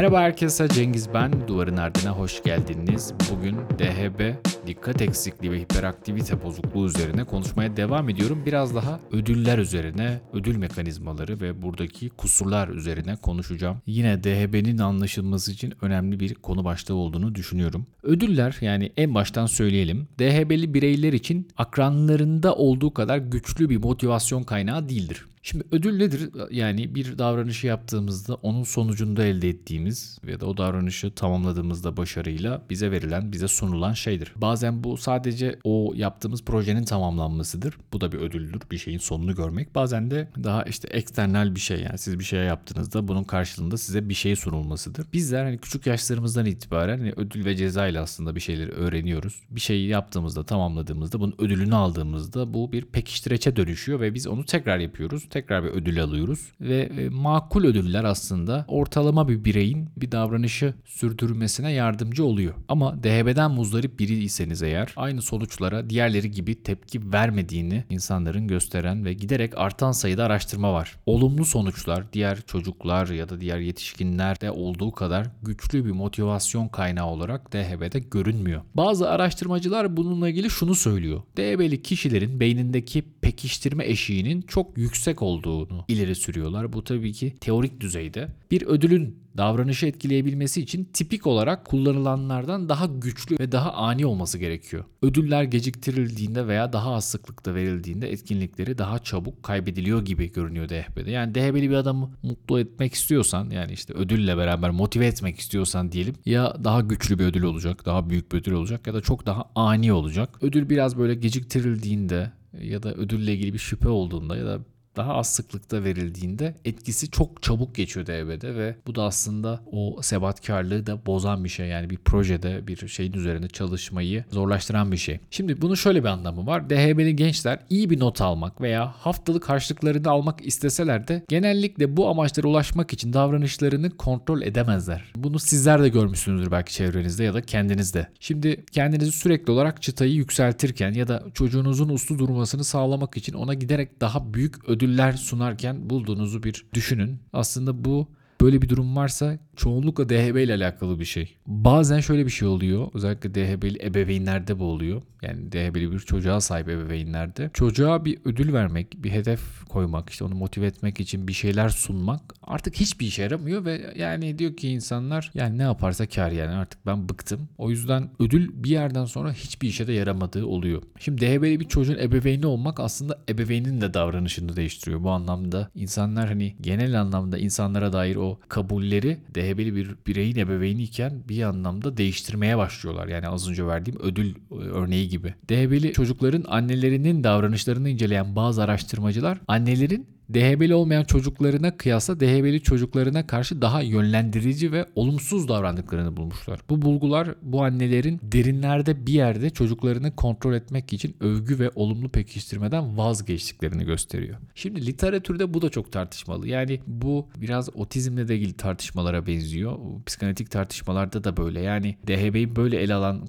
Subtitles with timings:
[0.00, 1.48] Merhaba herkese Cengiz ben.
[1.48, 3.12] Duvarın ardına hoş geldiniz.
[3.30, 4.34] Bugün DHB,
[4.66, 8.42] dikkat eksikliği ve hiperaktivite bozukluğu üzerine konuşmaya devam ediyorum.
[8.46, 13.76] Biraz daha ödüller üzerine, ödül mekanizmaları ve buradaki kusurlar üzerine konuşacağım.
[13.86, 17.86] Yine DHB'nin anlaşılması için önemli bir konu başlığı olduğunu düşünüyorum.
[18.02, 20.08] Ödüller yani en baştan söyleyelim.
[20.18, 25.26] DHB'li bireyler için akranlarında olduğu kadar güçlü bir motivasyon kaynağı değildir.
[25.42, 26.30] Şimdi ödül nedir?
[26.50, 32.90] Yani bir davranışı yaptığımızda onun sonucunda elde ettiğimiz ya da o davranışı tamamladığımızda başarıyla bize
[32.90, 34.32] verilen, bize sunulan şeydir.
[34.36, 37.76] Bazen bu sadece o yaptığımız projenin tamamlanmasıdır.
[37.92, 38.60] Bu da bir ödüldür.
[38.70, 39.74] Bir şeyin sonunu görmek.
[39.74, 44.08] Bazen de daha işte eksternal bir şey yani siz bir şey yaptığınızda bunun karşılığında size
[44.08, 45.06] bir şey sunulmasıdır.
[45.12, 49.42] Bizler hani küçük yaşlarımızdan itibaren hani ödül ve ceza ile aslında bir şeyleri öğreniyoruz.
[49.50, 54.78] Bir şeyi yaptığımızda, tamamladığımızda bunun ödülünü aldığımızda bu bir pekiştireçe dönüşüyor ve biz onu tekrar
[54.78, 60.74] yapıyoruz tekrar bir ödül alıyoruz ve e, makul ödüller aslında ortalama bir bireyin bir davranışı
[60.84, 62.54] sürdürmesine yardımcı oluyor.
[62.68, 69.58] Ama DHB'den muzdarip biriyseniz eğer aynı sonuçlara diğerleri gibi tepki vermediğini insanların gösteren ve giderek
[69.58, 70.96] artan sayıda araştırma var.
[71.06, 77.52] Olumlu sonuçlar diğer çocuklar ya da diğer yetişkinlerde olduğu kadar güçlü bir motivasyon kaynağı olarak
[77.52, 78.62] DHB'de görünmüyor.
[78.74, 81.22] Bazı araştırmacılar bununla ilgili şunu söylüyor.
[81.36, 86.72] DHB'li kişilerin beynindeki pekiştirme eşiğinin çok yüksek olduğunu ileri sürüyorlar.
[86.72, 88.28] Bu tabii ki teorik düzeyde.
[88.50, 94.84] Bir ödülün davranışı etkileyebilmesi için tipik olarak kullanılanlardan daha güçlü ve daha ani olması gerekiyor.
[95.02, 101.10] Ödüller geciktirildiğinde veya daha az sıklıkta verildiğinde etkinlikleri daha çabuk kaybediliyor gibi görünüyor DHB'de.
[101.10, 106.14] Yani DHB'li bir adamı mutlu etmek istiyorsan yani işte ödülle beraber motive etmek istiyorsan diyelim
[106.26, 109.44] ya daha güçlü bir ödül olacak, daha büyük bir ödül olacak ya da çok daha
[109.54, 110.38] ani olacak.
[110.42, 114.60] Ödül biraz böyle geciktirildiğinde ya da ödülle ilgili bir şüphe olduğunda ya da
[114.96, 120.86] daha az sıklıkta verildiğinde etkisi çok çabuk geçiyor DB'de ve bu da aslında o sebatkarlığı
[120.86, 121.68] da bozan bir şey.
[121.68, 125.20] Yani bir projede bir şeyin üzerinde çalışmayı zorlaştıran bir şey.
[125.30, 126.70] Şimdi bunun şöyle bir anlamı var.
[126.70, 132.48] DHB'li gençler iyi bir not almak veya haftalık harçlıklarını almak isteseler de genellikle bu amaçlara
[132.48, 135.12] ulaşmak için davranışlarını kontrol edemezler.
[135.16, 138.08] Bunu sizler de görmüşsünüzdür belki çevrenizde ya da kendinizde.
[138.20, 144.00] Şimdi kendinizi sürekli olarak çıtayı yükseltirken ya da çocuğunuzun uslu durmasını sağlamak için ona giderek
[144.00, 147.20] daha büyük ödül ödüller sunarken bulduğunuzu bir düşünün.
[147.32, 148.08] Aslında bu
[148.40, 151.36] böyle bir durum varsa çoğunlukla DHB ile alakalı bir şey.
[151.46, 152.88] Bazen şöyle bir şey oluyor.
[152.94, 155.02] Özellikle DHB'li ebeveynlerde bu oluyor.
[155.22, 157.50] Yani DHB'li bir çocuğa sahip ebeveynlerde.
[157.54, 162.34] Çocuğa bir ödül vermek, bir hedef koymak, işte onu motive etmek için bir şeyler sunmak
[162.42, 166.86] artık hiçbir işe yaramıyor ve yani diyor ki insanlar yani ne yaparsa kar yani artık
[166.86, 167.48] ben bıktım.
[167.58, 170.82] O yüzden ödül bir yerden sonra hiçbir işe de yaramadığı oluyor.
[170.98, 175.02] Şimdi DHB'li bir çocuğun ebeveyni olmak aslında ebeveynin de davranışını değiştiriyor.
[175.02, 179.18] Bu anlamda insanlar hani genel anlamda insanlara dair o kabulleri
[179.50, 183.08] DHB'li bir bireyin ebeveyni iken bir anlamda değiştirmeye başlıyorlar.
[183.08, 185.34] Yani az önce verdiğim ödül e, örneği gibi.
[185.48, 193.62] DHB'li çocukların annelerinin davranışlarını inceleyen bazı araştırmacılar annelerin DHB'li olmayan çocuklarına kıyasla DHB'li çocuklarına karşı
[193.62, 196.60] daha yönlendirici ve olumsuz davrandıklarını bulmuşlar.
[196.70, 202.98] Bu bulgular bu annelerin derinlerde bir yerde çocuklarını kontrol etmek için övgü ve olumlu pekiştirmeden
[202.98, 204.36] vazgeçtiklerini gösteriyor.
[204.54, 206.48] Şimdi literatürde bu da çok tartışmalı.
[206.48, 209.78] Yani bu biraz otizmle de ilgili tartışmalara benziyor.
[210.06, 211.60] Psikanalitik tartışmalarda da böyle.
[211.60, 213.28] Yani DHB'yi böyle ele alan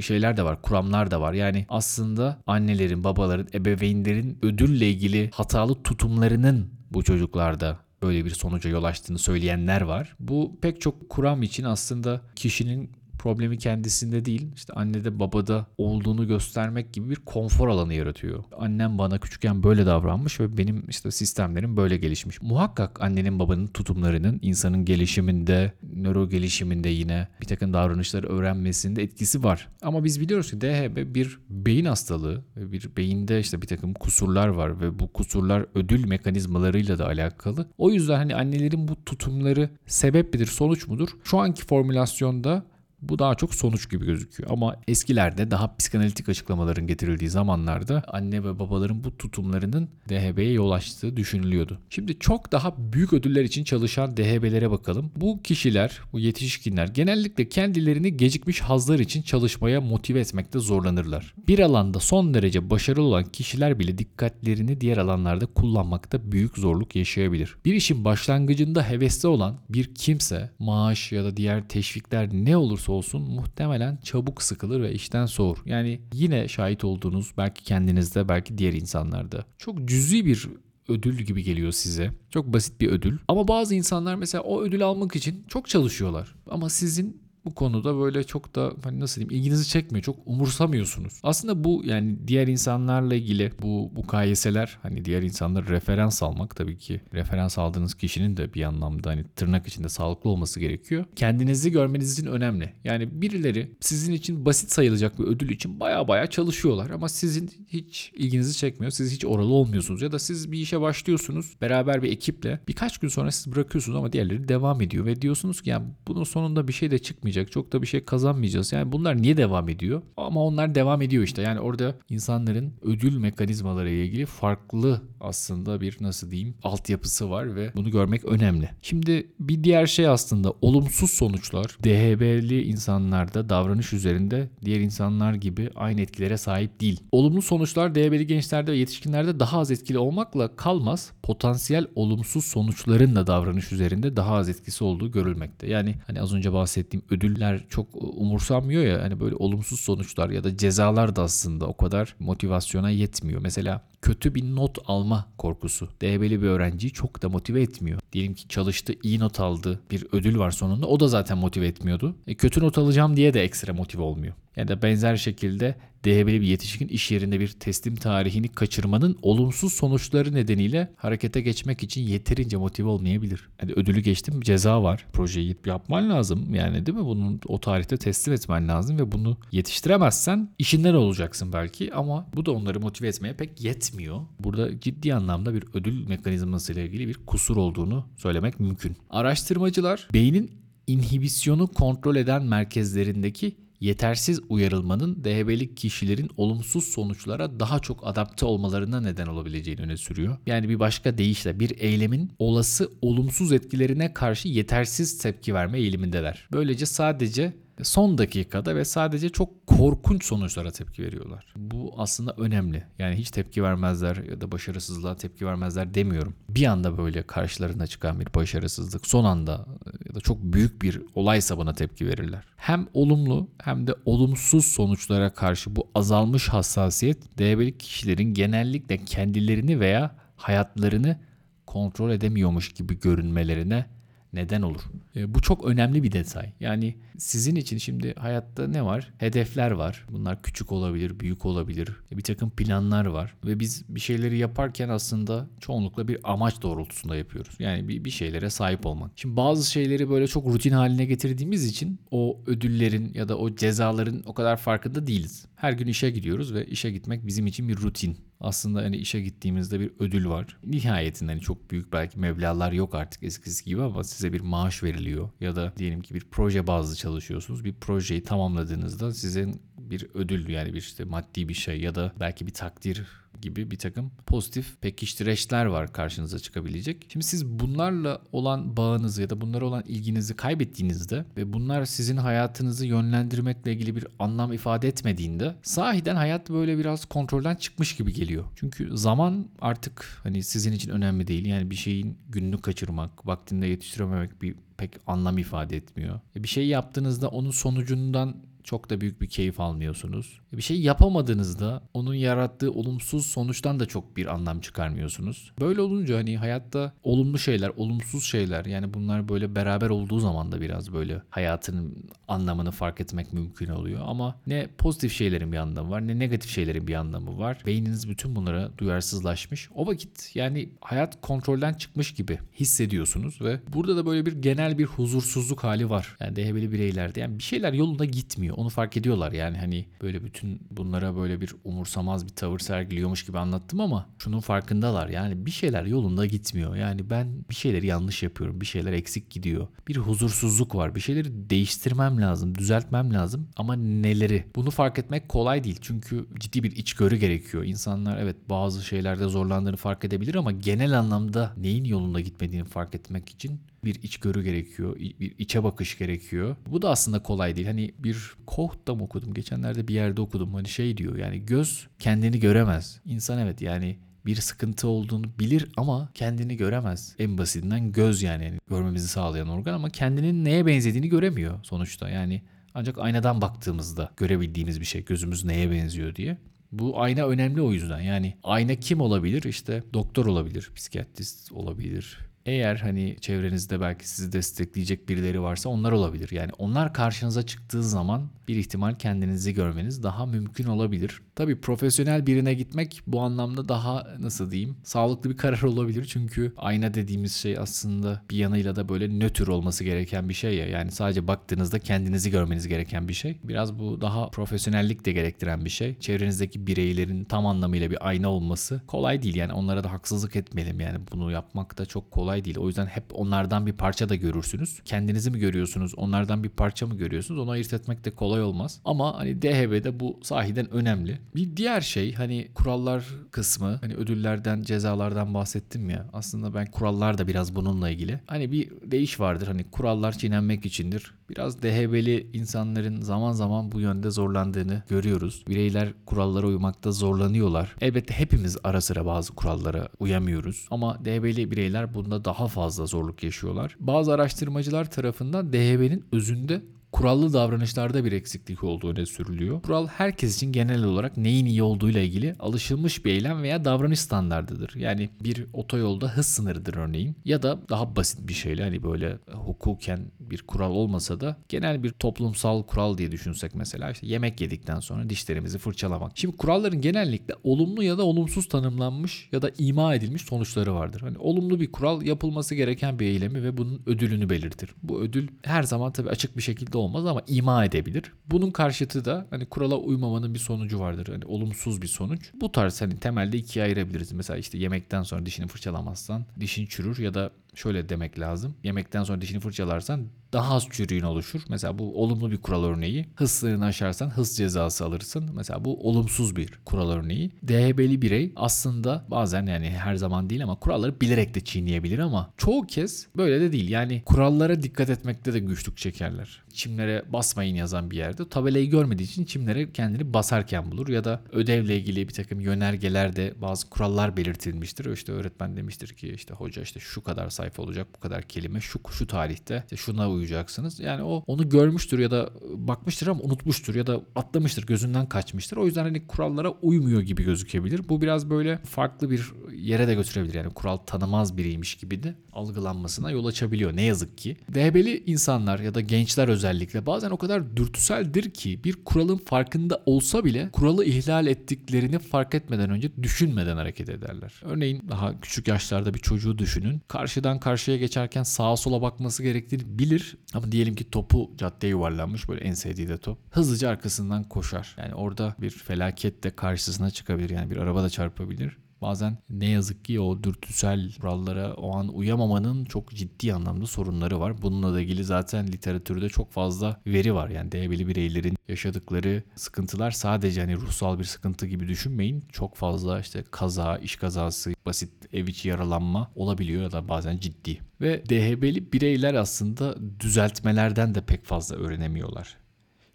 [0.00, 1.32] şeyler de var, kuramlar da var.
[1.32, 8.70] Yani aslında annelerin, babaların, ebeveynlerin ödülle ilgili hatalı tutumları tutumlarının bu çocuklarda böyle bir sonuca
[8.70, 10.16] yol açtığını söyleyenler var.
[10.20, 16.92] Bu pek çok kuram için aslında kişinin problemi kendisinde değil işte annede babada olduğunu göstermek
[16.92, 18.44] gibi bir konfor alanı yaratıyor.
[18.58, 22.42] Annem bana küçükken böyle davranmış ve benim işte sistemlerim böyle gelişmiş.
[22.42, 29.68] Muhakkak annenin babanın tutumlarının insanın gelişiminde, nöro gelişiminde yine bir takım davranışları öğrenmesinde etkisi var.
[29.82, 34.48] Ama biz biliyoruz ki DHB bir beyin hastalığı ve bir beyinde işte bir takım kusurlar
[34.48, 37.66] var ve bu kusurlar ödül mekanizmalarıyla da alakalı.
[37.78, 41.08] O yüzden hani annelerin bu tutumları sebep midir, sonuç mudur?
[41.24, 42.64] Şu anki formülasyonda
[43.02, 48.58] bu daha çok sonuç gibi gözüküyor ama eskilerde daha psikanalitik açıklamaların getirildiği zamanlarda anne ve
[48.58, 51.78] babaların bu tutumlarının DHB'ye yol açtığı düşünülüyordu.
[51.90, 55.10] Şimdi çok daha büyük ödüller için çalışan DHB'lere bakalım.
[55.16, 61.34] Bu kişiler, bu yetişkinler genellikle kendilerini gecikmiş hazlar için çalışmaya motive etmekte zorlanırlar.
[61.48, 67.56] Bir alanda son derece başarılı olan kişiler bile dikkatlerini diğer alanlarda kullanmakta büyük zorluk yaşayabilir.
[67.64, 73.16] Bir işin başlangıcında hevesli olan bir kimse maaş ya da diğer teşvikler ne olursa olursa
[73.16, 75.56] olsun muhtemelen çabuk sıkılır ve işten soğur.
[75.66, 80.48] Yani yine şahit olduğunuz belki kendinizde belki diğer insanlarda çok cüzi bir
[80.88, 82.10] ödül gibi geliyor size.
[82.30, 83.18] Çok basit bir ödül.
[83.28, 86.34] Ama bazı insanlar mesela o ödül almak için çok çalışıyorlar.
[86.50, 90.04] Ama sizin bu konuda böyle çok da hani nasıl diyeyim ilginizi çekmiyor.
[90.04, 91.20] Çok umursamıyorsunuz.
[91.22, 96.78] Aslında bu yani diğer insanlarla ilgili bu bu kayeseler hani diğer insanları referans almak tabii
[96.78, 101.04] ki referans aldığınız kişinin de bir anlamda hani tırnak içinde sağlıklı olması gerekiyor.
[101.16, 102.72] Kendinizi görmeniz için önemli.
[102.84, 108.12] Yani birileri sizin için basit sayılacak bir ödül için baya baya çalışıyorlar ama sizin hiç
[108.16, 108.90] ilginizi çekmiyor.
[108.90, 113.08] Siz hiç oralı olmuyorsunuz ya da siz bir işe başlıyorsunuz beraber bir ekiple birkaç gün
[113.08, 116.90] sonra siz bırakıyorsunuz ama diğerleri devam ediyor ve diyorsunuz ki yani bunun sonunda bir şey
[116.90, 117.52] de çıkmayacak.
[117.52, 118.72] Çok da bir şey kazanmayacağız.
[118.72, 120.02] Yani bunlar niye devam ediyor?
[120.16, 121.42] Ama onlar devam ediyor işte.
[121.42, 127.72] Yani orada insanların ödül mekanizmaları ile ilgili farklı aslında bir nasıl diyeyim altyapısı var ve
[127.76, 128.70] bunu görmek önemli.
[128.82, 136.00] Şimdi bir diğer şey aslında olumsuz sonuçlar DHB'li insanlarda davranış üzerinde diğer insanlar gibi aynı
[136.00, 137.00] etkilere sahip değil.
[137.12, 141.12] Olumlu sonuçlar DHB'li gençlerde ve yetişkinlerde daha az etkili olmakla kalmaz.
[141.22, 145.66] Potansiyel olumsuz sonuçların da davranış üzerinde daha az etkisi olduğu görülmekte.
[145.66, 150.56] Yani hani az önce bahsettiğim ödüller çok umursanmıyor ya hani böyle olumsuz sonuçlar ya da
[150.56, 153.40] cezalar da aslında o kadar motivasyona yetmiyor.
[153.42, 158.00] Mesela kötü bir not alma korkusu DB'li bir öğrenciyi çok da motive etmiyor.
[158.12, 160.86] Diyelim ki çalıştı, iyi not aldı, bir ödül var sonunda.
[160.86, 162.16] O da zaten motive etmiyordu.
[162.26, 164.34] E, kötü not alacağım diye de ekstra motive olmuyor.
[164.56, 165.74] Ya da benzer şekilde
[166.04, 172.02] DHB'li bir yetişkin iş yerinde bir teslim tarihini kaçırmanın olumsuz sonuçları nedeniyle harekete geçmek için
[172.02, 173.48] yeterince motive olmayabilir.
[173.62, 175.06] Yani ödülü geçtim ceza var.
[175.12, 176.54] Projeyi yapman lazım.
[176.54, 177.04] Yani değil mi?
[177.04, 182.52] Bunun o tarihte teslim etmen lazım ve bunu yetiştiremezsen işinden olacaksın belki ama bu da
[182.52, 184.20] onları motive etmeye pek yetmiyor.
[184.40, 188.96] Burada ciddi anlamda bir ödül mekanizması ile ilgili bir kusur olduğunu söylemek mümkün.
[189.10, 190.50] Araştırmacılar beynin
[190.86, 199.26] inhibisyonu kontrol eden merkezlerindeki yetersiz uyarılmanın DHB'li kişilerin olumsuz sonuçlara daha çok adapte olmalarına neden
[199.26, 200.38] olabileceğini öne sürüyor.
[200.46, 206.48] Yani bir başka deyişle bir eylemin olası olumsuz etkilerine karşı yetersiz tepki verme eğilimindeler.
[206.52, 207.52] Böylece sadece
[207.84, 211.46] son dakikada ve sadece çok korkunç sonuçlara tepki veriyorlar.
[211.56, 212.84] Bu aslında önemli.
[212.98, 216.34] Yani hiç tepki vermezler ya da başarısızlığa tepki vermezler demiyorum.
[216.48, 219.66] Bir anda böyle karşılarına çıkan bir başarısızlık son anda
[220.08, 222.44] ya da çok büyük bir olaysa buna tepki verirler.
[222.56, 230.16] Hem olumlu hem de olumsuz sonuçlara karşı bu azalmış hassasiyet DB'li kişilerin genellikle kendilerini veya
[230.36, 231.18] hayatlarını
[231.66, 233.86] kontrol edemiyormuş gibi görünmelerine
[234.32, 234.80] neden olur.
[235.16, 236.52] E, bu çok önemli bir detay.
[236.60, 239.12] Yani sizin için şimdi hayatta ne var?
[239.18, 240.06] Hedefler var.
[240.10, 241.88] Bunlar küçük olabilir, büyük olabilir.
[242.12, 243.34] E, bir takım planlar var.
[243.44, 247.54] Ve biz bir şeyleri yaparken aslında çoğunlukla bir amaç doğrultusunda yapıyoruz.
[247.58, 249.10] Yani bir, bir şeylere sahip olmak.
[249.16, 254.22] Şimdi bazı şeyleri böyle çok rutin haline getirdiğimiz için o ödüllerin ya da o cezaların
[254.26, 255.46] o kadar farkında değiliz.
[255.58, 258.16] Her gün işe gidiyoruz ve işe gitmek bizim için bir rutin.
[258.40, 260.58] Aslında hani işe gittiğimizde bir ödül var.
[260.64, 265.30] Nihayetinde hani çok büyük belki meblalar yok artık eskisi gibi ama size bir maaş veriliyor.
[265.40, 267.64] Ya da diyelim ki bir proje bazlı çalışıyorsunuz.
[267.64, 272.46] Bir projeyi tamamladığınızda sizin bir ödül yani bir işte maddi bir şey ya da belki
[272.46, 273.06] bir takdir
[273.42, 277.06] gibi bir takım pozitif pekiştireçler var karşınıza çıkabilecek.
[277.08, 282.86] Şimdi siz bunlarla olan bağınızı ya da bunlara olan ilginizi kaybettiğinizde ve bunlar sizin hayatınızı
[282.86, 288.44] yönlendirmekle ilgili bir anlam ifade etmediğinde sahiden hayat böyle biraz kontrolden çıkmış gibi geliyor.
[288.56, 291.46] Çünkü zaman artık hani sizin için önemli değil.
[291.46, 296.20] Yani bir şeyin gününü kaçırmak, vaktinde yetiştirememek bir pek anlam ifade etmiyor.
[296.36, 298.36] E, bir şey yaptığınızda onun sonucundan
[298.68, 300.40] çok da büyük bir keyif almıyorsunuz.
[300.52, 305.52] Bir şey yapamadığınızda onun yarattığı olumsuz sonuçtan da çok bir anlam çıkarmıyorsunuz.
[305.60, 310.60] Böyle olunca hani hayatta olumlu şeyler, olumsuz şeyler yani bunlar böyle beraber olduğu zaman da
[310.60, 314.00] biraz böyle hayatın anlamını fark etmek mümkün oluyor.
[314.04, 317.62] Ama ne pozitif şeylerin bir anlamı var ne negatif şeylerin bir anlamı var.
[317.66, 319.68] Beyniniz bütün bunlara duyarsızlaşmış.
[319.74, 324.84] O vakit yani hayat kontrolden çıkmış gibi hissediyorsunuz ve burada da böyle bir genel bir
[324.84, 326.16] huzursuzluk hali var.
[326.20, 328.57] Yani DHB'li bireylerde yani bir şeyler yolunda gitmiyor.
[328.58, 333.38] Onu fark ediyorlar yani hani böyle bütün bunlara böyle bir umursamaz bir tavır sergiliyormuş gibi
[333.38, 335.08] anlattım ama şunun farkındalar.
[335.08, 336.76] Yani bir şeyler yolunda gitmiyor.
[336.76, 338.60] Yani ben bir şeyleri yanlış yapıyorum.
[338.60, 339.68] Bir şeyler eksik gidiyor.
[339.88, 340.94] Bir huzursuzluk var.
[340.94, 344.44] Bir şeyleri değiştirmem lazım, düzeltmem lazım ama neleri?
[344.54, 345.78] Bunu fark etmek kolay değil.
[345.80, 347.64] Çünkü ciddi bir içgörü gerekiyor.
[347.64, 353.28] İnsanlar evet bazı şeylerde zorlandığını fark edebilir ama genel anlamda neyin yolunda gitmediğini fark etmek
[353.28, 356.56] için bir içgörü gerekiyor, bir içe bakış gerekiyor.
[356.66, 357.66] Bu da aslında kolay değil.
[357.66, 359.34] Hani bir quote'da mı okudum?
[359.34, 360.54] Geçenlerde bir yerde okudum.
[360.54, 363.00] Hani şey diyor yani göz kendini göremez.
[363.04, 367.14] İnsan evet yani bir sıkıntı olduğunu bilir ama kendini göremez.
[367.18, 372.08] En basitinden göz yani, yani görmemizi sağlayan organ ama kendinin neye benzediğini göremiyor sonuçta.
[372.08, 372.42] Yani
[372.74, 376.38] ancak aynadan baktığımızda görebildiğimiz bir şey gözümüz neye benziyor diye.
[376.72, 378.00] Bu ayna önemli o yüzden.
[378.00, 379.42] Yani ayna kim olabilir?
[379.42, 382.18] İşte doktor olabilir, psikiyatrist olabilir,
[382.48, 386.30] eğer hani çevrenizde belki sizi destekleyecek birileri varsa onlar olabilir.
[386.32, 391.22] Yani onlar karşınıza çıktığı zaman bir ihtimal kendinizi görmeniz daha mümkün olabilir.
[391.38, 396.04] Tabii profesyonel birine gitmek bu anlamda daha nasıl diyeyim sağlıklı bir karar olabilir.
[396.04, 400.66] Çünkü ayna dediğimiz şey aslında bir yanıyla da böyle nötr olması gereken bir şey ya.
[400.66, 403.38] Yani sadece baktığınızda kendinizi görmeniz gereken bir şey.
[403.44, 405.98] Biraz bu daha profesyonellik de gerektiren bir şey.
[405.98, 409.34] Çevrenizdeki bireylerin tam anlamıyla bir ayna olması kolay değil.
[409.34, 410.80] Yani onlara da haksızlık etmeyelim.
[410.80, 412.58] Yani bunu yapmak da çok kolay değil.
[412.58, 414.80] O yüzden hep onlardan bir parça da görürsünüz.
[414.84, 415.94] Kendinizi mi görüyorsunuz?
[415.96, 417.40] Onlardan bir parça mı görüyorsunuz?
[417.40, 418.80] Onu ayırt etmek de kolay olmaz.
[418.84, 421.18] Ama hani DHB'de bu sahiden önemli.
[421.34, 427.26] Bir diğer şey hani kurallar kısmı hani ödüllerden cezalardan bahsettim ya aslında ben kurallar da
[427.26, 428.20] biraz bununla ilgili.
[428.26, 431.14] Hani bir değiş vardır hani kurallar çiğnenmek içindir.
[431.30, 435.44] Biraz DHB'li insanların zaman zaman bu yönde zorlandığını görüyoruz.
[435.48, 437.74] Bireyler kurallara uymakta zorlanıyorlar.
[437.80, 440.66] Elbette hepimiz ara sıra bazı kurallara uyamıyoruz.
[440.70, 443.76] Ama DHB'li bireyler bunda daha fazla zorluk yaşıyorlar.
[443.80, 449.62] Bazı araştırmacılar tarafından DHB'nin özünde kurallı davranışlarda bir eksiklik olduğu öne sürülüyor.
[449.62, 454.74] Kural herkes için genel olarak neyin iyi olduğuyla ilgili alışılmış bir eylem veya davranış standardıdır.
[454.76, 460.00] Yani bir otoyolda hız sınırıdır örneğin ya da daha basit bir şeyle hani böyle hukuken
[460.20, 465.10] bir kural olmasa da genel bir toplumsal kural diye düşünsek mesela işte yemek yedikten sonra
[465.10, 466.12] dişlerimizi fırçalamak.
[466.14, 471.00] Şimdi kuralların genellikle olumlu ya da olumsuz tanımlanmış ya da ima edilmiş sonuçları vardır.
[471.00, 474.70] Hani olumlu bir kural yapılması gereken bir eylemi ve bunun ödülünü belirtir.
[474.82, 478.12] Bu ödül her zaman tabii açık bir şekilde olmaz ama ima edebilir.
[478.26, 481.08] Bunun karşıtı da hani kurala uymamanın bir sonucu vardır.
[481.12, 482.30] Hani olumsuz bir sonuç.
[482.40, 484.12] Bu tarz hani temelde ikiye ayırabiliriz.
[484.12, 488.54] Mesela işte yemekten sonra dişini fırçalamazsan dişin çürür ya da şöyle demek lazım.
[488.64, 491.40] Yemekten sonra dişini fırçalarsan daha az çürüğün oluşur.
[491.48, 493.06] Mesela bu olumlu bir kural örneği.
[493.14, 495.30] Hız sınırını aşarsan hız cezası alırsın.
[495.34, 497.30] Mesela bu olumsuz bir kural örneği.
[497.48, 502.66] DHB'li birey aslında bazen yani her zaman değil ama kuralları bilerek de çiğneyebilir ama çoğu
[502.66, 503.68] kez böyle de değil.
[503.68, 506.42] Yani kurallara dikkat etmekte de güçlük çekerler.
[506.52, 511.76] Çimlere basmayın yazan bir yerde tabelayı görmediği için çimlere kendini basarken bulur ya da ödevle
[511.76, 514.92] ilgili bir takım yönergelerde bazı kurallar belirtilmiştir.
[514.92, 518.80] İşte öğretmen demiştir ki işte hoca işte şu kadar sayfa olacak bu kadar kelime şu
[518.90, 520.80] şu tarihte işte şuna uyacaksınız.
[520.80, 525.56] Yani o onu görmüştür ya da bakmıştır ama unutmuştur ya da atlamıştır gözünden kaçmıştır.
[525.56, 527.88] O yüzden hani kurallara uymuyor gibi gözükebilir.
[527.88, 530.34] Bu biraz böyle farklı bir yere de götürebilir.
[530.34, 534.36] Yani kural tanımaz biriymiş gibi de algılanmasına yol açabiliyor ne yazık ki.
[534.54, 540.24] DHB'li insanlar ya da gençler özellikle bazen o kadar dürtüseldir ki bir kuralın farkında olsa
[540.24, 544.32] bile kuralı ihlal ettiklerini fark etmeden önce düşünmeden hareket ederler.
[544.42, 546.82] Örneğin daha küçük yaşlarda bir çocuğu düşünün.
[546.88, 552.44] Karşıdan karşıya geçerken sağa sola bakması gerektiğini bilir ama diyelim ki topu caddeye yuvarlanmış böyle
[552.44, 553.18] en sevdiği de top.
[553.30, 554.74] Hızlıca arkasından koşar.
[554.78, 557.30] Yani orada bir felaket de karşısına çıkabilir.
[557.30, 558.56] Yani bir araba da çarpabilir.
[558.82, 564.42] Bazen ne yazık ki o dürtüsel kurallara o an uyamamanın çok ciddi anlamda sorunları var.
[564.42, 567.28] Bununla da ilgili zaten literatürde çok fazla veri var.
[567.28, 572.24] Yani DHB'li bireylerin yaşadıkları sıkıntılar sadece hani ruhsal bir sıkıntı gibi düşünmeyin.
[572.32, 577.60] Çok fazla işte kaza, iş kazası, basit ev içi yaralanma olabiliyor ya da bazen ciddi.
[577.80, 582.36] Ve DHB'li bireyler aslında düzeltmelerden de pek fazla öğrenemiyorlar.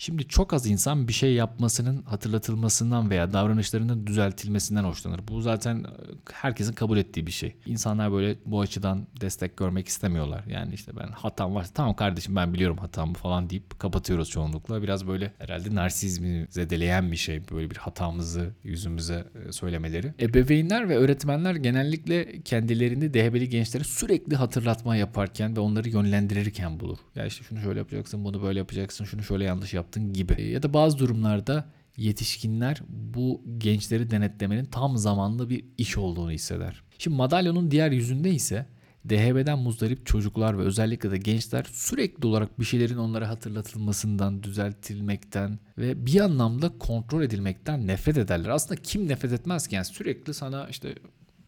[0.03, 5.21] Şimdi çok az insan bir şey yapmasının hatırlatılmasından veya davranışlarının düzeltilmesinden hoşlanır.
[5.27, 5.85] Bu zaten
[6.33, 7.55] herkesin kabul ettiği bir şey.
[7.65, 10.43] İnsanlar böyle bu açıdan destek görmek istemiyorlar.
[10.49, 11.67] Yani işte ben hatam var.
[11.73, 14.81] Tamam kardeşim ben biliyorum hatamı falan deyip kapatıyoruz çoğunlukla.
[14.81, 17.41] Biraz böyle herhalde narsizmi zedeleyen bir şey.
[17.51, 20.13] Böyle bir hatamızı yüzümüze e, söylemeleri.
[20.19, 26.97] Ebeveynler ve öğretmenler genellikle kendilerini DHB'li gençlere sürekli hatırlatma yaparken ve onları yönlendirirken bulur.
[27.15, 30.41] Ya işte şunu şöyle yapacaksın, bunu böyle yapacaksın, şunu şöyle yanlış yap yaptın gibi.
[30.41, 31.65] Ya da bazı durumlarda
[31.97, 36.83] yetişkinler bu gençleri denetlemenin tam zamanlı bir iş olduğunu hisseder.
[36.97, 38.65] Şimdi madalyonun diğer yüzünde ise
[39.09, 46.05] DHB'den muzdarip çocuklar ve özellikle de gençler sürekli olarak bir şeylerin onlara hatırlatılmasından, düzeltilmekten ve
[46.05, 48.49] bir anlamda kontrol edilmekten nefret ederler.
[48.49, 49.75] Aslında kim nefret etmez ki?
[49.75, 50.95] Yani sürekli sana işte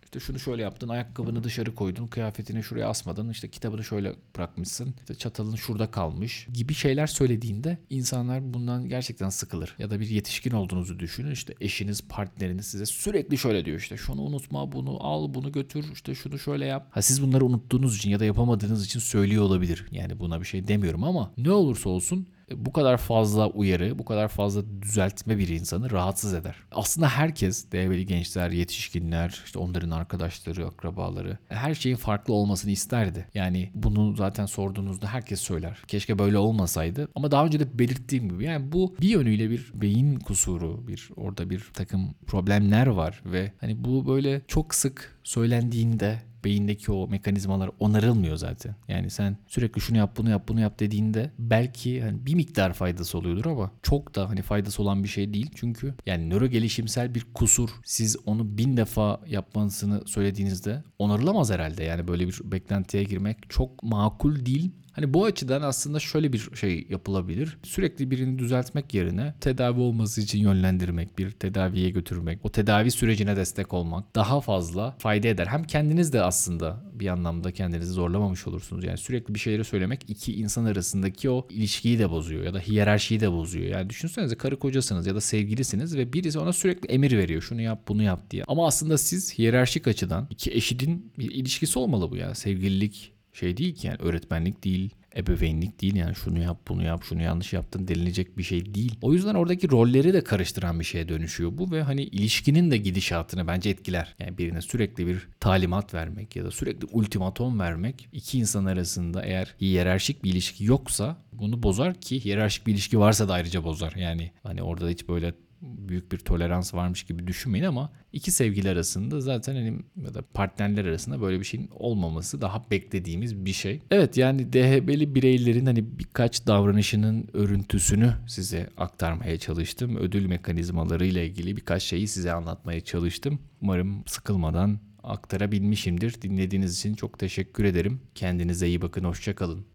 [0.06, 5.16] işte şunu şöyle yaptın, ayakkabını dışarı koydun, kıyafetini şuraya asmadın, işte kitabını şöyle bırakmışsın, işte
[5.16, 9.76] çatalın şurada kalmış gibi şeyler söylediğinde insanlar bundan gerçekten sıkılır.
[9.80, 14.22] Ya da bir yetişkin olduğunuzu düşünün, işte eşiniz, partneriniz size sürekli şöyle diyor işte şunu
[14.22, 16.88] unutma, bunu al, bunu götür, işte şunu şöyle yap.
[16.92, 19.86] Ha siz bunları unuttuğunuz için ya da yapamadığınız için söylüyor olabilir.
[19.92, 24.28] Yani buna bir şey demiyorum ama ne olursa olsun Bu kadar fazla uyarı, bu kadar
[24.28, 26.56] fazla düzeltme bir insanı rahatsız eder.
[26.72, 33.28] Aslında herkes, DHB'li gençler, yetişkinler, işte onların arkadaşları, akrabaları her şeyin farklı olmasını isterdi.
[33.34, 35.78] Yani bunu zaten sorduğunuzda herkes söyler.
[35.88, 37.08] Keşke böyle olmasaydı.
[37.16, 41.50] Ama daha önce de belirttiğim gibi yani bu bir yönüyle bir beyin kusuru, bir orada
[41.50, 48.36] bir takım problemler var ve hani bu böyle çok sık söylendiğinde beyindeki o mekanizmalar onarılmıyor
[48.36, 48.75] zaten.
[48.88, 53.17] Yani sen sürekli şunu yap bunu yap bunu yap dediğinde belki hani bir miktar faydası
[53.17, 55.50] oluyordur ama çok da hani faydası olan bir şey değil.
[55.55, 61.84] Çünkü yani nöro gelişimsel bir kusur siz onu bin defa yapmanızını söylediğinizde onarılamaz herhalde.
[61.84, 64.72] Yani böyle bir beklentiye girmek çok makul değil.
[64.96, 67.58] Hani bu açıdan aslında şöyle bir şey yapılabilir.
[67.64, 73.74] Sürekli birini düzeltmek yerine tedavi olması için yönlendirmek, bir tedaviye götürmek, o tedavi sürecine destek
[73.74, 75.48] olmak daha fazla fayda eder.
[75.48, 78.84] Hem kendiniz de aslında bir anlamda kendinizi zorlamamış olursunuz.
[78.84, 83.20] Yani sürekli bir şeyleri söylemek iki insan arasındaki o ilişkiyi de bozuyor ya da hiyerarşiyi
[83.20, 83.66] de bozuyor.
[83.66, 87.42] Yani düşünsenize karı kocasınız ya da sevgilisiniz ve birisi ona sürekli emir veriyor.
[87.42, 88.44] Şunu yap, bunu yap diye.
[88.48, 92.36] Ama aslında siz hiyerarşik açıdan iki eşidin bir ilişkisi olmalı bu ya.
[92.36, 97.22] Sevgililik şey değil ki yani öğretmenlik değil, ebeveynlik değil yani şunu yap bunu yap şunu
[97.22, 98.96] yanlış yaptın denilecek bir şey değil.
[99.01, 103.48] O yüzden oradaki rolleri de karıştıran bir şeye dönüşüyor bu ve hani ilişkinin de gidişatını
[103.48, 104.15] bence etkiler.
[104.20, 109.56] Yani birine sürekli bir talimat vermek ya da sürekli ultimatom vermek iki insan arasında eğer
[109.62, 113.94] hiyerarşik bir ilişki yoksa bunu bozar ki hiyerarşik bir ilişki varsa da ayrıca bozar.
[113.96, 115.34] Yani hani orada hiç böyle
[115.66, 120.86] büyük bir tolerans varmış gibi düşünmeyin ama iki sevgili arasında zaten hani ya da partnerler
[120.86, 123.82] arasında böyle bir şeyin olmaması daha beklediğimiz bir şey.
[123.92, 129.96] Evet yani DHB'li bireylerin hani birkaç davranışının örüntüsünü size aktarmaya çalıştım.
[129.98, 133.40] Ödül mekanizmaları ile ilgili birkaç şeyi size anlatmaya çalıştım.
[133.62, 136.22] Umarım sıkılmadan aktarabilmişimdir.
[136.22, 138.02] Dinlediğiniz için çok teşekkür ederim.
[138.16, 139.75] Kendinize iyi bakın, hoşçakalın.